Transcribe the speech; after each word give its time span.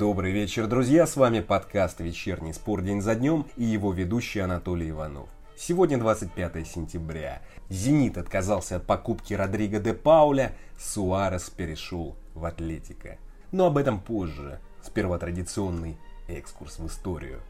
Добрый 0.00 0.32
вечер, 0.32 0.66
друзья! 0.66 1.06
С 1.06 1.14
вами 1.14 1.40
подкаст 1.40 2.00
«Вечерний 2.00 2.54
спор 2.54 2.80
день 2.80 3.02
за 3.02 3.14
днем» 3.14 3.44
и 3.58 3.64
его 3.64 3.92
ведущий 3.92 4.40
Анатолий 4.40 4.88
Иванов. 4.88 5.28
Сегодня 5.58 5.98
25 5.98 6.66
сентября. 6.66 7.42
«Зенит» 7.68 8.16
отказался 8.16 8.76
от 8.76 8.86
покупки 8.86 9.34
Родриго 9.34 9.78
де 9.78 9.92
Пауля, 9.92 10.52
Суарес 10.78 11.50
перешел 11.50 12.16
в 12.34 12.46
Атлетико. 12.46 13.18
Но 13.52 13.66
об 13.66 13.76
этом 13.76 14.00
позже. 14.00 14.58
Сперва 14.82 15.18
традиционный 15.18 15.98
экскурс 16.28 16.78
в 16.78 16.86
историю. 16.86 17.40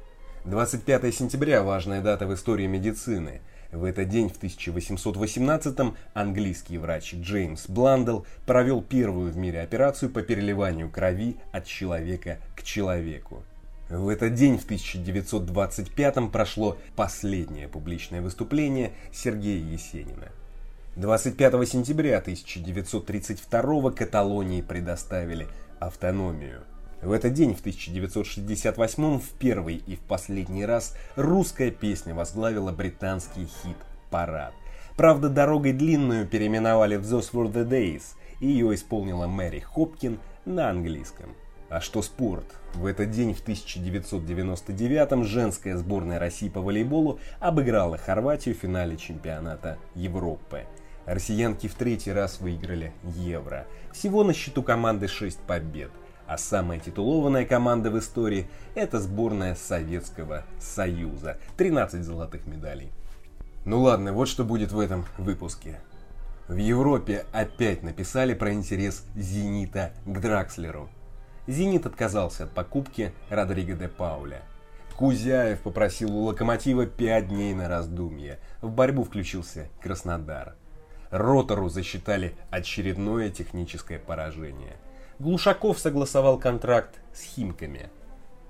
25 0.44 1.14
сентября– 1.14 1.62
важная 1.62 2.02
дата 2.02 2.26
в 2.26 2.34
истории 2.34 2.66
медицины. 2.66 3.42
В 3.72 3.84
этот 3.84 4.08
день 4.08 4.28
в 4.28 4.42
1818-м 4.42 5.96
английский 6.12 6.78
врач 6.78 7.14
Джеймс 7.14 7.68
Бландел 7.68 8.26
провел 8.44 8.82
первую 8.82 9.30
в 9.30 9.36
мире 9.36 9.60
операцию 9.60 10.10
по 10.10 10.22
переливанию 10.22 10.90
крови 10.90 11.36
от 11.52 11.66
человека 11.66 12.38
к 12.56 12.64
человеку. 12.64 13.44
В 13.88 14.08
этот 14.08 14.34
день 14.34 14.58
в 14.58 14.66
1925-м 14.66 16.30
прошло 16.30 16.78
последнее 16.96 17.68
публичное 17.68 18.22
выступление 18.22 18.92
Сергея 19.12 19.64
Есенина. 19.64 20.28
25 20.96 21.68
сентября 21.68 22.18
1932 22.18 23.92
Каталонии 23.92 24.62
предоставили 24.62 25.46
автономию. 25.78 26.62
В 27.02 27.12
этот 27.12 27.32
день, 27.32 27.54
в 27.54 27.60
1968 27.60 29.18
в 29.18 29.30
первый 29.38 29.76
и 29.76 29.96
в 29.96 30.00
последний 30.00 30.66
раз 30.66 30.94
русская 31.16 31.70
песня 31.70 32.14
возглавила 32.14 32.72
британский 32.72 33.46
хит-парад. 33.46 34.52
Правда, 34.96 35.30
дорогой 35.30 35.72
длинную 35.72 36.26
переименовали 36.26 36.96
в 36.96 37.02
Those 37.02 37.32
Were 37.32 37.50
The 37.50 37.66
Days, 37.66 38.02
и 38.40 38.48
ее 38.48 38.74
исполнила 38.74 39.26
Мэри 39.26 39.60
Хопкин 39.60 40.18
на 40.44 40.68
английском. 40.68 41.34
А 41.70 41.80
что 41.80 42.02
спорт? 42.02 42.44
В 42.74 42.84
этот 42.84 43.10
день 43.10 43.32
в 43.32 43.40
1999 43.40 45.24
женская 45.24 45.78
сборная 45.78 46.18
России 46.18 46.50
по 46.50 46.60
волейболу 46.60 47.18
обыграла 47.38 47.96
Хорватию 47.96 48.54
в 48.54 48.58
финале 48.58 48.98
чемпионата 48.98 49.78
Европы. 49.94 50.64
Россиянки 51.06 51.66
в 51.66 51.74
третий 51.74 52.12
раз 52.12 52.40
выиграли 52.40 52.92
Евро. 53.16 53.66
Всего 53.90 54.22
на 54.22 54.34
счету 54.34 54.62
команды 54.62 55.08
6 55.08 55.38
побед– 55.38 55.90
а 56.30 56.38
самая 56.38 56.78
титулованная 56.78 57.44
команда 57.44 57.90
в 57.90 57.98
истории– 57.98 58.48
это 58.76 59.00
сборная 59.00 59.56
Советского 59.56 60.44
Союза. 60.60 61.38
13 61.56 62.04
золотых 62.04 62.46
медалей. 62.46 62.92
Ну 63.64 63.80
ладно, 63.80 64.12
вот 64.12 64.28
что 64.28 64.44
будет 64.44 64.70
в 64.70 64.78
этом 64.78 65.04
выпуске. 65.18 65.80
В 66.46 66.54
Европе 66.54 67.26
опять 67.32 67.82
написали 67.82 68.34
про 68.34 68.52
интерес 68.52 69.04
«Зенита» 69.16 69.90
к 70.06 70.20
Дракслеру. 70.20 70.88
«Зенит» 71.48 71.84
отказался 71.86 72.44
от 72.44 72.52
покупки 72.52 73.12
Родриго 73.28 73.74
де 73.74 73.88
Пауля. 73.88 74.42
Кузяев 74.96 75.58
попросил 75.62 76.16
у 76.16 76.26
«Локомотива» 76.26 76.86
5 76.86 77.26
дней 77.26 77.54
на 77.54 77.68
раздумье. 77.68 78.38
В 78.62 78.70
борьбу 78.70 79.02
включился 79.02 79.68
Краснодар. 79.82 80.54
Ротору 81.10 81.68
засчитали 81.68 82.36
очередное 82.50 83.30
техническое 83.30 83.98
поражение– 83.98 84.76
Глушаков 85.20 85.78
согласовал 85.78 86.38
контракт 86.38 86.98
с 87.12 87.20
Химками. 87.20 87.90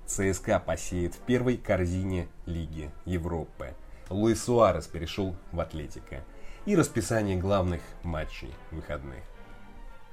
ЦСКА 0.05 0.57
посеет 0.57 1.13
в 1.13 1.17
первой 1.17 1.57
корзине 1.57 2.29
Лиги 2.45 2.89
Европы. 3.03 3.75
Луис 4.09 4.41
Суарес 4.41 4.87
перешел 4.87 5.35
в 5.51 5.59
Атлетико. 5.59 6.23
И 6.65 6.77
расписание 6.77 7.35
главных 7.35 7.81
матчей 8.03 8.53
выходных. 8.71 9.21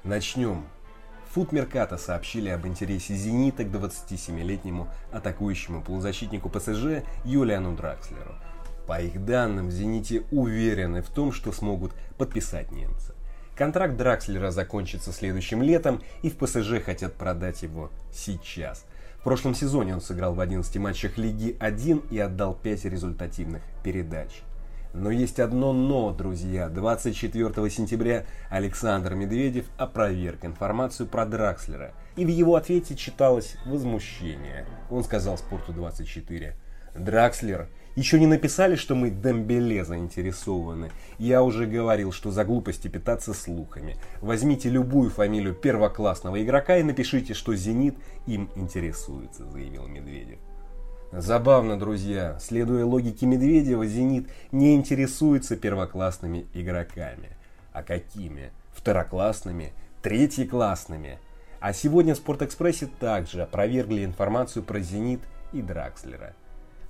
Начнем. 0.02 0.66
Фут 1.30 1.52
Мерката 1.52 1.96
сообщили 1.96 2.48
об 2.48 2.66
интересе 2.66 3.14
«Зенита» 3.14 3.62
к 3.62 3.68
27-летнему 3.68 4.88
атакующему 5.12 5.80
полузащитнику 5.80 6.48
ПСЖ 6.48 7.04
Юлиану 7.24 7.76
Дракслеру. 7.76 8.34
По 8.88 9.00
их 9.00 9.24
данным, 9.24 9.68
в 9.68 9.70
«Зените» 9.70 10.24
уверены 10.32 11.02
в 11.02 11.08
том, 11.08 11.30
что 11.30 11.52
смогут 11.52 11.92
подписать 12.16 12.72
немца. 12.72 13.14
Контракт 13.58 13.96
Дракслера 13.96 14.52
закончится 14.52 15.12
следующим 15.12 15.64
летом, 15.64 16.00
и 16.22 16.30
в 16.30 16.36
ПСЖ 16.36 16.80
хотят 16.80 17.14
продать 17.14 17.64
его 17.64 17.90
сейчас. 18.12 18.84
В 19.18 19.24
прошлом 19.24 19.52
сезоне 19.52 19.94
он 19.94 20.00
сыграл 20.00 20.32
в 20.32 20.38
11 20.38 20.76
матчах 20.76 21.18
Лиги 21.18 21.56
1 21.58 22.04
и 22.08 22.20
отдал 22.20 22.54
5 22.54 22.84
результативных 22.84 23.62
передач. 23.82 24.42
Но 24.94 25.10
есть 25.10 25.40
одно 25.40 25.72
«но», 25.72 26.12
друзья. 26.12 26.68
24 26.68 27.68
сентября 27.68 28.26
Александр 28.48 29.14
Медведев 29.14 29.64
опроверг 29.76 30.44
информацию 30.44 31.08
про 31.08 31.26
Дракслера. 31.26 31.94
И 32.14 32.24
в 32.24 32.28
его 32.28 32.54
ответе 32.54 32.94
читалось 32.94 33.56
возмущение. 33.66 34.66
Он 34.88 35.02
сказал 35.02 35.36
«Спорту-24». 35.36 36.52
Дракслер 36.94 37.68
еще 37.98 38.20
не 38.20 38.28
написали, 38.28 38.76
что 38.76 38.94
мы 38.94 39.10
Дембеле 39.10 39.84
заинтересованы. 39.84 40.92
Я 41.18 41.42
уже 41.42 41.66
говорил, 41.66 42.12
что 42.12 42.30
за 42.30 42.44
глупости 42.44 42.86
питаться 42.86 43.34
слухами. 43.34 43.96
Возьмите 44.20 44.68
любую 44.68 45.10
фамилию 45.10 45.52
первоклассного 45.52 46.40
игрока 46.40 46.76
и 46.76 46.84
напишите, 46.84 47.34
что 47.34 47.56
«Зенит» 47.56 47.96
им 48.26 48.50
интересуется, 48.54 49.50
заявил 49.50 49.88
Медведев. 49.88 50.38
Забавно, 51.10 51.76
друзья, 51.76 52.38
следуя 52.40 52.84
логике 52.84 53.26
Медведева, 53.26 53.84
«Зенит» 53.84 54.28
не 54.52 54.76
интересуется 54.76 55.56
первоклассными 55.56 56.46
игроками. 56.54 57.30
А 57.72 57.82
какими? 57.82 58.52
Второклассными? 58.74 59.72
Третьеклассными? 60.02 61.18
А 61.58 61.72
сегодня 61.72 62.14
в 62.14 62.18
Спортэкспрессе 62.18 62.88
также 63.00 63.42
опровергли 63.42 64.04
информацию 64.04 64.62
про 64.62 64.78
«Зенит» 64.78 65.20
и 65.52 65.62
Дракслера. 65.62 66.36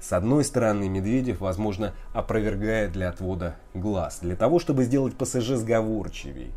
С 0.01 0.13
одной 0.13 0.45
стороны, 0.45 0.89
Медведев, 0.89 1.41
возможно, 1.41 1.93
опровергает 2.13 2.93
для 2.93 3.09
отвода 3.09 3.57
глаз, 3.75 4.21
для 4.23 4.37
того, 4.37 4.61
чтобы 4.61 4.85
сделать 4.85 5.17
ПСЖ 5.17 5.57
сговорчивей. 5.57 6.53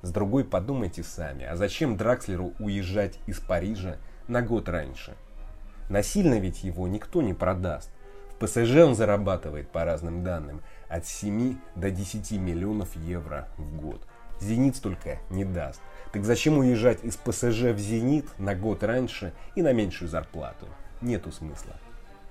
С 0.00 0.10
другой, 0.10 0.44
подумайте 0.44 1.02
сами, 1.02 1.44
а 1.44 1.56
зачем 1.56 1.96
Дракслеру 1.96 2.52
уезжать 2.58 3.18
из 3.26 3.38
Парижа 3.38 3.96
на 4.28 4.40
год 4.40 4.68
раньше? 4.68 5.14
Насильно 5.90 6.38
ведь 6.38 6.64
его 6.64 6.88
никто 6.88 7.22
не 7.22 7.34
продаст. 7.34 7.90
В 8.30 8.44
ПСЖ 8.44 8.76
он 8.76 8.94
зарабатывает, 8.94 9.68
по 9.68 9.84
разным 9.84 10.24
данным, 10.24 10.62
от 10.88 11.06
7 11.06 11.56
до 11.74 11.90
10 11.90 12.32
миллионов 12.32 12.96
евро 12.96 13.48
в 13.56 13.76
год. 13.76 14.06
«Зенит» 14.40 14.76
столько 14.76 15.18
не 15.30 15.44
даст. 15.44 15.80
Так 16.12 16.24
зачем 16.24 16.58
уезжать 16.58 17.02
из 17.02 17.16
ПСЖ 17.16 17.72
в 17.72 17.78
«Зенит» 17.78 18.26
на 18.38 18.54
год 18.54 18.82
раньше 18.82 19.32
и 19.54 19.62
на 19.62 19.72
меньшую 19.72 20.08
зарплату? 20.08 20.66
Нету 21.00 21.32
смысла. 21.32 21.76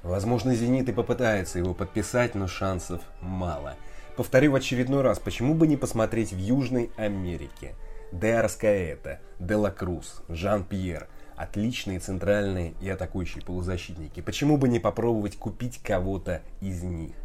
Возможно, 0.05 0.53
«Зенит» 0.53 0.87
и 0.87 0.93
попытается 0.93 1.57
его 1.57 1.73
подписать, 1.73 2.35
но 2.35 2.47
шансов 2.47 3.01
мало. 3.21 3.73
Повторю 4.15 4.51
в 4.51 4.55
очередной 4.55 5.01
раз, 5.01 5.17
почему 5.17 5.55
бы 5.55 5.65
не 5.65 5.77
посмотреть 5.77 6.31
в 6.31 6.37
Южной 6.37 6.91
Америке? 6.95 7.73
Де 8.11 8.35
Арскаэта, 8.35 9.19
Де 9.39 9.55
Ла 9.55 9.71
Круз, 9.71 10.21
Жан-Пьер– 10.29 11.07
отличные 11.35 11.97
центральные 11.97 12.75
и 12.81 12.87
атакующие 12.87 13.43
полузащитники. 13.43 14.21
Почему 14.21 14.57
бы 14.57 14.69
не 14.69 14.79
попробовать 14.79 15.37
купить 15.37 15.79
кого-то 15.79 16.43
из 16.61 16.83
них? 16.83 17.15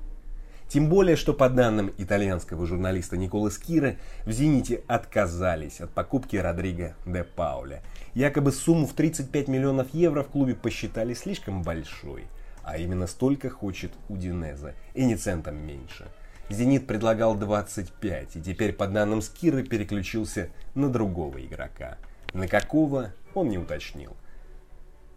Тем 0.67 0.89
более, 0.89 1.17
что 1.17 1.35
по 1.35 1.51
данным 1.51 1.93
итальянского 1.99 2.65
журналиста 2.65 3.19
Николы 3.19 3.51
Скира, 3.51 3.97
в 4.25 4.33
«Зените» 4.33 4.83
отказались 4.87 5.83
от 5.83 5.91
покупки 5.91 6.37
Родриго 6.37 6.95
де 7.05 7.25
Пауля. 7.25 7.83
Якобы 8.15 8.53
сумму 8.53 8.87
в 8.87 8.95
35 8.95 9.49
миллионов 9.49 9.93
евро 9.93 10.23
в 10.23 10.29
клубе 10.29 10.55
посчитали 10.55 11.13
слишком 11.13 11.63
большой– 11.63 12.25
а 12.65 12.79
именно 12.79 13.07
столько 13.07 13.51
хочет 13.51 13.93
Удинеза, 14.09 14.75
и 14.95 15.05
не 15.05 15.17
центом 15.17 15.57
меньше. 15.57 16.09
«Зенит» 16.49 16.87
предлагал 16.87 17.37
25, 17.37 18.37
и 18.37 18.43
теперь, 18.43 18.73
по 18.73 18.89
данным 18.89 19.23
Скиры, 19.23 19.63
переключился 19.63 20.51
на 20.75 20.89
другого 20.89 21.45
игрока. 21.45 21.99
На 22.33 22.49
какого, 22.49 23.13
он 23.35 23.49
не 23.49 23.59
уточнил. 23.59 24.17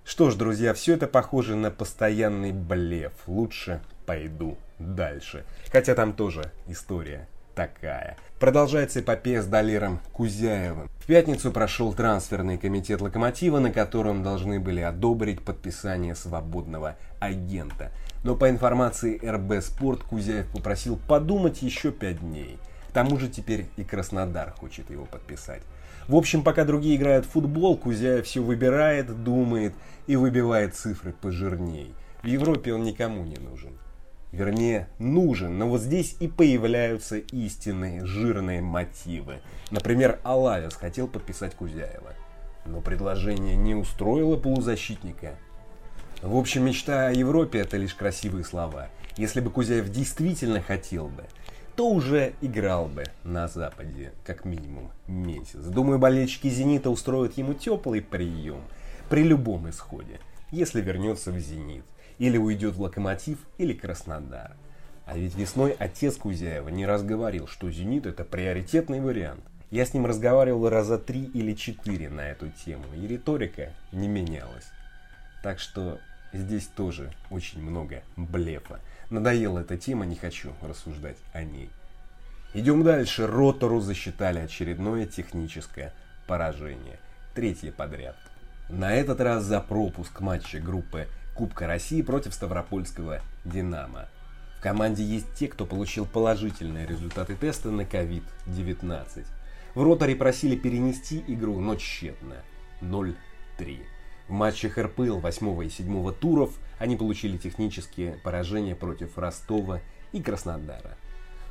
Что 0.06 0.30
ж, 0.30 0.36
друзья, 0.36 0.74
все 0.74 0.94
это 0.94 1.08
похоже 1.08 1.56
на 1.56 1.72
постоянный 1.72 2.52
блеф. 2.52 3.14
Лучше 3.26 3.82
пойду 4.06 4.58
дальше. 4.78 5.46
Хотя 5.72 5.96
там 5.96 6.14
тоже 6.14 6.52
история 6.68 7.28
такая. 7.54 8.18
Продолжается 8.40 9.00
эпопея 9.00 9.42
с 9.42 9.46
Далером 9.46 10.00
Кузяевым. 10.12 10.90
В 11.00 11.06
пятницу 11.06 11.52
прошел 11.52 11.94
трансферный 11.94 12.58
комитет 12.58 13.02
«Локомотива», 13.02 13.60
на 13.60 13.72
котором 13.72 14.24
должны 14.24 14.60
были 14.60 14.82
одобрить 14.82 15.42
подписание 15.42 16.16
свободного 16.16 16.98
агента. 17.20 17.92
Но 18.24 18.36
по 18.36 18.50
информации 18.50 19.20
РБ 19.24 19.64
«Спорт» 19.64 20.04
Кузяев 20.04 20.48
попросил 20.48 20.98
подумать 21.08 21.62
еще 21.62 21.92
пять 21.92 22.20
дней. 22.20 22.58
К 22.90 22.94
тому 22.94 23.18
же 23.18 23.28
теперь 23.28 23.68
и 23.78 23.84
Краснодар 23.84 24.52
хочет 24.52 24.90
его 24.90 25.06
подписать. 25.06 25.62
В 26.08 26.16
общем, 26.16 26.44
пока 26.44 26.66
другие 26.66 26.98
играют 26.98 27.26
в 27.26 27.30
футбол, 27.30 27.78
Кузяев 27.78 28.26
все 28.26 28.42
выбирает, 28.42 29.24
думает 29.24 29.74
и 30.06 30.16
выбивает 30.16 30.76
цифры 30.76 31.14
пожирней. 31.14 31.94
В 32.22 32.28
Европе 32.28 32.74
он 32.74 32.84
никому 32.84 33.24
не 33.24 33.38
нужен 33.38 33.78
вернее, 34.34 34.90
нужен. 35.00 35.58
Но 35.58 35.70
вот 35.70 35.82
здесь 35.82 36.18
и 36.20 36.28
появляются 36.28 37.18
истинные 37.18 38.04
жирные 38.06 38.62
мотивы. 38.62 39.40
Например, 39.72 40.20
Алавис 40.24 40.74
хотел 40.74 41.08
подписать 41.08 41.56
Кузяева. 41.56 42.14
Но 42.66 42.82
предложение 42.82 43.56
не 43.56 43.76
устроило 43.76 44.36
полузащитника. 44.36 45.36
В 46.22 46.36
общем, 46.36 46.66
мечта 46.66 47.08
о 47.08 47.12
Европе– 47.12 47.60
это 47.62 47.78
лишь 47.78 47.94
красивые 47.94 48.44
слова. 48.44 48.90
Если 49.18 49.40
бы 49.40 49.52
Кузяев 49.52 49.90
действительно 49.90 50.62
хотел 50.62 51.08
бы, 51.08 51.26
то 51.76 51.90
уже 51.90 52.34
играл 52.42 52.86
бы 52.86 53.04
на 53.24 53.48
Западе 53.48 54.14
как 54.26 54.46
минимум 54.46 54.92
месяц. 55.08 55.60
Думаю, 55.60 56.00
болельщики 56.00 56.48
«Зенита» 56.48 56.90
устроят 56.90 57.38
ему 57.38 57.54
теплый 57.54 58.02
прием 58.02 58.62
при 59.10 59.24
любом 59.24 59.70
исходе, 59.70 60.20
если 60.52 60.82
вернется 60.82 61.32
в 61.32 61.40
«Зенит» 61.40 61.84
или 62.20 62.38
уйдет 62.38 62.76
в 62.76 62.82
«Локомотив» 62.82 63.38
или 63.58 63.74
«Краснодар». 63.74 64.56
А 65.06 65.18
ведь 65.18 65.36
весной 65.36 65.72
отец 65.72 66.16
Кузяева 66.16 66.70
не 66.70 66.86
раз 66.86 67.04
говорил, 67.04 67.48
что 67.48 67.70
«Зенит»— 67.70 68.06
это 68.08 68.24
приоритетный 68.24 69.02
вариант. 69.02 69.44
Я 69.70 69.86
с 69.86 69.94
ним 69.94 70.06
разговаривал 70.06 70.70
раза 70.70 70.98
три 70.98 71.24
или 71.24 71.54
четыре 71.54 72.10
на 72.10 72.30
эту 72.30 72.50
тему, 72.50 72.86
и 72.96 73.08
риторика 73.08 73.74
не 73.92 74.08
менялась. 74.08 74.68
Так 75.42 75.60
что 75.60 76.00
здесь 76.32 76.68
тоже 76.68 77.12
очень 77.30 77.62
много 77.62 78.04
блефа. 78.16 78.80
Надоела 79.10 79.60
эта 79.60 79.78
тема, 79.78 80.06
не 80.06 80.16
хочу 80.16 80.54
рассуждать 80.62 81.18
о 81.34 81.44
ней. 81.44 81.70
Идем 82.54 82.84
дальше. 82.84 83.26
Ротору 83.26 83.82
засчитали 83.82 84.40
очередное 84.40 85.06
техническое 85.08 85.92
поражение. 86.28 87.00
Третье 87.34 87.72
подряд. 87.72 88.16
На 88.70 88.94
этот 88.94 89.20
раз 89.22 89.44
за 89.44 89.60
пропуск 89.60 90.22
матча 90.22 90.60
группы 90.60 91.08
Кубка 91.34 91.66
России 91.66 92.04
против 92.04 92.34
Ставропольского 92.34 93.22
«Динамо». 93.44 94.08
В 94.60 94.62
команде 94.62 95.04
есть 95.04 95.34
те, 95.34 95.48
кто 95.48 95.66
получил 95.66 96.06
положительные 96.06 96.86
результаты 96.86 97.36
теста 97.36 97.72
на 97.72 97.82
COVID-19. 97.82 99.26
В 99.74 99.84
роторе 99.84 100.16
просили 100.16 100.56
перенести 100.56 101.24
игру, 101.28 101.60
но 101.60 101.76
тщетно. 101.76 102.36
0-3. 102.82 103.16
В 104.28 104.32
матчах 104.32 104.78
РПЛ 104.78 105.18
8 105.18 105.66
и 105.66 105.70
7 105.70 106.14
туров 106.14 106.52
они 106.78 106.96
получили 106.96 107.38
технические 107.38 108.14
поражения 108.24 108.76
против 108.76 109.18
Ростова 109.18 109.82
и 110.12 110.22
Краснодара. 110.22 110.98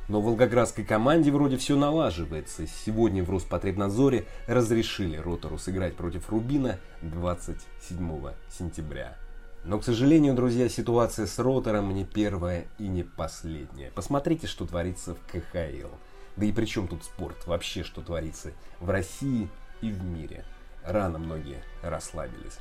Но 0.07 0.21
в 0.21 0.25
волгоградской 0.25 0.85
команде 0.85 1.31
вроде 1.31 1.57
все 1.57 1.75
налаживается. 1.75 2.67
Сегодня 2.67 3.23
в 3.23 3.29
Роспотребнадзоре 3.29 4.25
разрешили 4.47 5.17
Ротору 5.17 5.57
сыграть 5.57 5.95
против 5.95 6.29
Рубина 6.29 6.79
27 7.01 8.31
сентября. 8.49 9.17
Но, 9.65 9.79
к 9.79 9.85
сожалению, 9.85 10.33
друзья, 10.33 10.67
ситуация 10.67 11.25
с 11.25 11.39
Ротором 11.39 11.93
не 11.93 12.03
первая 12.03 12.65
и 12.79 12.87
не 12.87 13.03
последняя. 13.03 13.91
Посмотрите, 13.91 14.45
что 14.45 14.65
творится 14.65 15.15
в 15.15 15.19
КХЛ. 15.27 15.95
Да 16.35 16.45
и 16.45 16.51
при 16.51 16.65
чем 16.65 16.87
тут 16.89 17.05
спорт? 17.05 17.47
Вообще, 17.47 17.83
что 17.83 18.01
творится 18.01 18.51
в 18.81 18.89
России 18.89 19.49
и 19.81 19.89
в 19.89 20.03
мире. 20.03 20.43
Рано 20.83 21.17
многие 21.17 21.63
расслабились. 21.81 22.59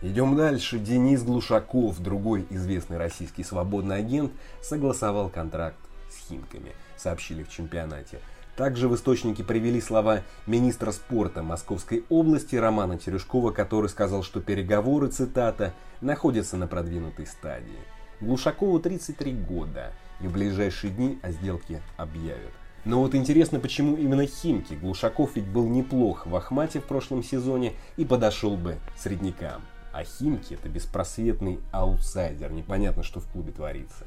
Идем 0.00 0.36
дальше. 0.36 0.78
Денис 0.78 1.24
Глушаков, 1.24 1.98
другой 1.98 2.46
известный 2.50 2.98
российский 2.98 3.42
свободный 3.42 3.96
агент, 3.96 4.32
согласовал 4.62 5.30
контракт 5.30 5.78
с 6.08 6.28
Химками, 6.28 6.72
сообщили 6.96 7.42
в 7.42 7.48
чемпионате. 7.48 8.20
Также 8.58 8.88
в 8.88 8.96
источнике 8.96 9.44
привели 9.44 9.80
слова 9.80 10.22
министра 10.48 10.90
спорта 10.90 11.44
Московской 11.44 12.04
области 12.08 12.56
Романа 12.56 12.98
Терешкова, 12.98 13.52
который 13.52 13.88
сказал, 13.88 14.24
что 14.24 14.40
переговоры, 14.40 15.06
цитата, 15.06 15.72
находятся 16.00 16.56
на 16.56 16.66
продвинутой 16.66 17.28
стадии. 17.28 17.78
Глушакову 18.20 18.80
33 18.80 19.32
года, 19.32 19.92
и 20.20 20.26
в 20.26 20.32
ближайшие 20.32 20.92
дни 20.92 21.20
о 21.22 21.30
сделке 21.30 21.80
объявят. 21.96 22.50
Но 22.84 22.98
вот 22.98 23.14
интересно, 23.14 23.60
почему 23.60 23.96
именно 23.96 24.26
Химки? 24.26 24.74
Глушаков 24.74 25.36
ведь 25.36 25.46
был 25.46 25.68
неплох 25.68 26.26
в 26.26 26.34
Ахмате 26.34 26.80
в 26.80 26.84
прошлом 26.84 27.22
сезоне 27.22 27.74
и 27.96 28.04
подошел 28.04 28.56
бы 28.56 28.78
среднякам. 28.96 29.62
А 29.92 30.02
Химки 30.02 30.54
это 30.54 30.68
беспросветный 30.68 31.60
аутсайдер, 31.70 32.50
непонятно, 32.50 33.04
что 33.04 33.20
в 33.20 33.28
клубе 33.28 33.52
творится. 33.52 34.04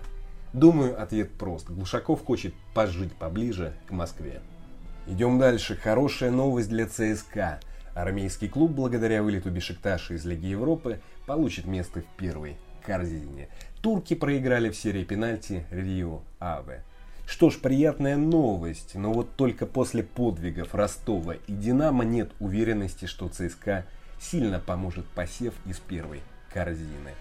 Думаю, 0.54 1.02
ответ 1.02 1.32
прост. 1.32 1.70
Глушаков 1.70 2.26
хочет 2.26 2.54
пожить 2.74 3.14
поближе 3.14 3.74
к 3.88 3.92
Москве. 3.92 4.42
Идем 5.08 5.40
дальше. 5.40 5.76
Хорошая 5.76 6.32
новость 6.32 6.70
для 6.70 6.88
ЦСКА. 6.88 7.60
Армейский 7.96 8.50
клуб, 8.50 8.72
благодаря 8.72 9.24
вылету 9.24 9.50
Бешикташа 9.50 10.14
из 10.14 10.26
Лиги 10.26 10.48
Европы, 10.48 11.02
получит 11.26 11.66
место 11.66 12.02
в 12.02 12.06
первой 12.18 12.58
корзине. 12.86 13.48
Турки 13.82 14.14
проиграли 14.14 14.70
в 14.70 14.76
серии 14.76 15.04
пенальти 15.04 15.66
Рио 15.72 16.22
Аве. 16.40 16.84
Что 17.26 17.50
ж, 17.50 17.58
приятная 17.60 18.18
новость, 18.18 18.96
но 18.96 19.14
вот 19.14 19.36
только 19.38 19.66
после 19.66 20.04
подвигов 20.04 20.76
Ростова 20.76 21.36
и 21.48 21.54
Динамо 21.54 22.04
нет 22.04 22.32
уверенности, 22.40 23.06
что 23.06 23.30
ЦСКА 23.30 23.86
сильно 24.20 24.60
поможет 24.60 25.06
посев 25.08 25.54
из 25.66 25.80
первой 25.80 26.22
корзины 26.54 27.12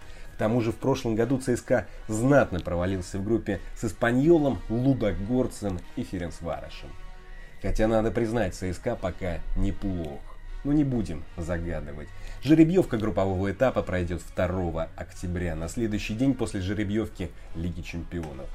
тому 0.40 0.62
же 0.62 0.72
в 0.72 0.76
прошлом 0.76 1.16
году 1.16 1.38
ЦСКА 1.38 1.86
знатно 2.08 2.60
провалился 2.60 3.18
в 3.18 3.24
группе 3.24 3.60
с 3.76 3.84
Испаньолом, 3.84 4.58
Лудогорцем 4.70 5.78
и 5.96 6.02
Ференцварышем. 6.02 6.88
Хотя 7.60 7.86
надо 7.86 8.10
признать, 8.10 8.54
ЦСКА 8.54 8.96
пока 8.96 9.40
неплох. 9.54 10.18
Но 10.64 10.72
не 10.72 10.82
будем 10.82 11.24
загадывать. 11.36 12.08
Жеребьевка 12.42 12.96
группового 12.96 13.52
этапа 13.52 13.82
пройдет 13.82 14.22
2 14.34 14.88
октября, 14.96 15.54
на 15.56 15.68
следующий 15.68 16.14
день 16.14 16.32
после 16.32 16.62
жеребьевки 16.62 17.30
Лиги 17.54 17.82
Чемпионов. 17.82 18.48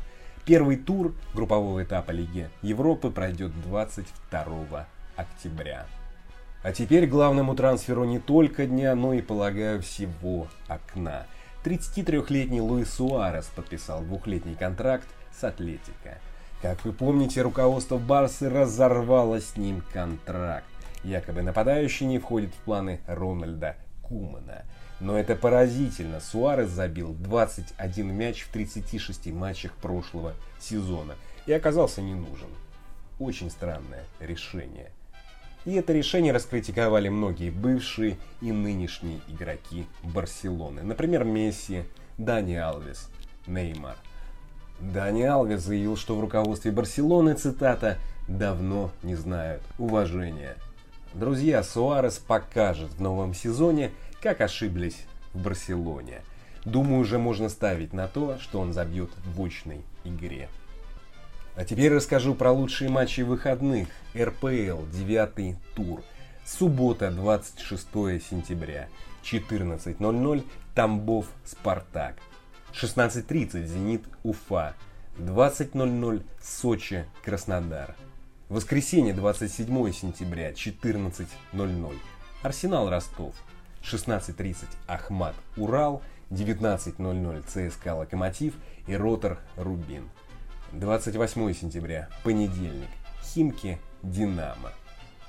Первый 0.44 0.78
тур 0.78 1.14
группового 1.36 1.84
этапа 1.84 2.10
Лиги 2.10 2.50
Европы 2.64 3.12
пройдет 3.12 3.52
22 3.62 4.88
октября. 5.16 5.86
А 6.64 6.72
теперь 6.72 7.06
главному 7.06 7.54
трансферу 7.54 8.06
не 8.06 8.18
только 8.18 8.66
дня, 8.66 8.96
но 8.96 9.14
и, 9.14 9.22
полагаю, 9.22 9.84
всего 9.84 10.48
окна. 10.68 11.28
33-летний 11.66 12.62
Луис 12.62 12.94
Суарес 12.94 13.46
подписал 13.56 14.04
двухлетний 14.04 14.54
контракт 14.54 15.08
с 15.36 15.44
Атлетико. 15.44 16.20
Как 16.62 16.86
вы 16.86 16.94
помните, 16.94 17.42
руководство 17.42 17.98
Барсы 17.98 18.48
разорвало 18.52 19.42
с 19.42 19.58
ним 19.58 19.84
контракт. 19.92 20.68
Якобы 21.04 21.42
нападающий 21.42 22.06
не 22.06 22.20
входит 22.20 22.54
в 22.54 22.58
планы 22.60 23.02
Рональда 23.08 23.78
Кумана. 24.04 24.64
Но 25.00 25.18
это 25.18 25.36
поразительно. 25.36 26.20
Суарес 26.20 26.70
забил 26.70 27.16
21 27.16 28.14
мяч 28.14 28.44
в 28.44 28.52
36 28.52 29.32
матчах 29.32 29.74
прошлого 29.74 30.36
сезона 30.60 31.16
и 31.48 31.54
оказался 31.54 32.04
не 32.04 32.14
нужен. 32.14 32.50
Очень 33.18 33.50
странное 33.50 34.04
решение. 34.20 34.92
И 35.66 35.74
это 35.74 35.94
решение 35.94 36.32
раскритиковали 36.32 37.10
многие 37.10 37.50
бывшие 37.50 38.18
и 38.40 38.52
нынешние 38.52 39.20
игроки 39.28 39.88
Барселоны. 40.04 40.84
Например, 40.84 41.24
Месси, 41.24 41.84
Дани 42.18 42.56
Алвес, 42.56 43.10
Неймар. 43.48 43.98
Дани 44.80 45.24
Алвес 45.24 45.64
заявил, 45.64 45.98
что 45.98 46.16
в 46.16 46.22
руководстве 46.22 46.72
Барселоны, 46.72 47.34
цитата, 47.34 47.98
«давно 48.28 48.92
не 49.02 49.16
знают 49.16 49.64
уважения». 49.80 50.56
Друзья, 51.14 51.64
Суарес 51.64 52.18
покажет 52.20 52.92
в 52.92 53.02
новом 53.02 53.34
сезоне, 53.34 53.92
как 54.22 54.42
ошиблись 54.42 55.06
в 55.34 55.42
Барселоне. 55.42 56.22
Думаю, 56.66 57.00
уже 57.00 57.18
можно 57.18 57.48
ставить 57.48 57.94
на 57.94 58.08
то, 58.08 58.38
что 58.40 58.60
он 58.60 58.74
забьет 58.74 59.10
в 59.24 59.42
очной 59.42 59.82
игре. 60.04 60.50
А 61.56 61.64
теперь 61.64 61.94
расскажу 61.94 62.36
про 62.36 62.52
лучшие 62.52 62.90
матчи 62.90 63.22
выходных. 63.22 63.88
РПЛ, 64.14 64.86
9 64.92 65.56
тур. 65.74 66.04
Суббота, 66.46 67.12
26 67.12 67.88
сентября. 68.30 68.90
14.00 69.24 70.44
Тамбов, 70.76 71.28
Спартак. 71.46 72.18
16.30 72.74 73.66
Зенит, 73.66 74.04
Уфа. 74.24 74.76
20.00 75.18 76.24
Сочи, 76.44 77.06
Краснодар. 77.24 77.96
Воскресенье, 78.50 79.14
27 79.14 79.92
сентября, 79.94 80.52
14.00 80.52 81.96
Арсенал, 82.44 82.90
Ростов. 82.90 83.34
16.30 83.82 84.66
Ахмат, 84.88 85.36
Урал. 85.56 86.02
19.00 86.32 87.44
ЦСКА, 87.48 87.96
Локомотив 87.96 88.56
и 88.88 88.96
Ротор, 88.96 89.40
Рубин. 89.56 90.10
28 90.72 91.54
сентября, 91.54 92.10
понедельник. 92.24 92.90
Химки, 93.24 93.80
Динамо. 94.04 94.72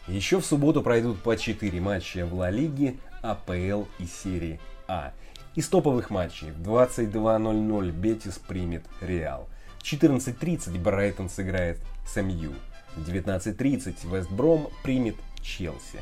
Еще 0.08 0.40
в 0.40 0.46
субботу 0.46 0.82
пройдут 0.82 1.22
по 1.22 1.36
4 1.36 1.80
матча 1.80 2.26
в 2.26 2.34
Ла 2.34 2.50
Лиге, 2.50 2.96
АПЛ 3.22 3.84
и 3.98 4.06
серии 4.06 4.60
А. 4.86 5.12
Из 5.54 5.68
топовых 5.68 6.10
матчей 6.10 6.50
в 6.50 6.60
22.00 6.60 7.90
Бетис 7.90 8.38
примет 8.38 8.84
Реал. 9.00 9.48
В 9.78 9.82
14.30 9.82 10.78
Брайтон 10.80 11.28
сыграет 11.28 11.78
с 12.06 12.20
МЮ. 12.20 12.52
В 12.94 13.08
19.30 13.08 14.14
Вестбром 14.14 14.68
примет 14.82 15.16
Челси. 15.42 16.00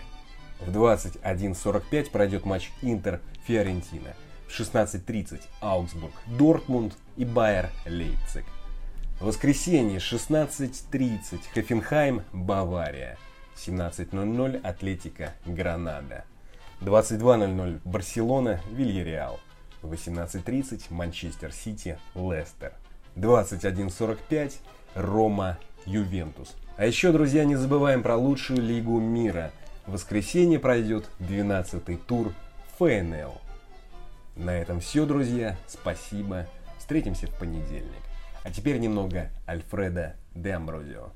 В 0.61 0.71
21.45 0.71 2.11
пройдет 2.11 2.45
матч 2.45 2.71
Интер-Фиорентина. 2.83 4.15
В 4.49 4.61
16.30 4.61 5.41
Аугсбург, 5.61 6.13
Дортмунд 6.27 6.95
и 7.17 7.25
Байер 7.25 7.71
Лейпциг. 7.87 8.45
Воскресенье, 9.21 9.99
16.30, 9.99 11.41
Хофенхайм, 11.55 12.23
Бавария. 12.33 13.17
17.00, 13.57 14.61
Атлетика, 14.63 15.35
Гранада. 15.47 16.25
22.00 16.81 17.81
Барселона, 17.85 18.61
Вильяреал. 18.71 19.39
18.30 19.83 20.87
Манчестер 20.91 21.53
Сити, 21.53 21.99
Лестер. 22.15 22.73
21.45 23.17 24.55
Рома, 24.95 25.59
Ювентус. 25.87 26.57
А 26.77 26.87
еще, 26.87 27.13
друзья, 27.13 27.45
не 27.45 27.55
забываем 27.57 28.03
про 28.03 28.17
лучшую 28.17 28.61
лигу 28.61 28.99
мира. 28.99 29.53
В 29.87 29.93
воскресенье 29.93 30.59
пройдет 30.59 31.09
12-й 31.21 31.97
тур 31.97 32.33
ФНЛ. 32.79 33.41
На 34.37 34.51
этом 34.51 34.81
все, 34.81 35.07
друзья. 35.07 35.57
Спасибо. 35.69 36.47
Встретимся 36.79 37.29
в 37.29 37.39
понедельник. 37.39 38.03
А 38.45 38.51
теперь 38.51 38.79
немного 38.79 39.31
Альфреда 39.49 40.17
де 40.35 40.53
Амброзио. 40.53 41.11